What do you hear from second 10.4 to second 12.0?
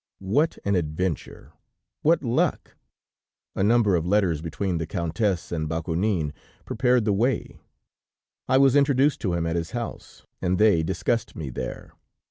and they discussed me there.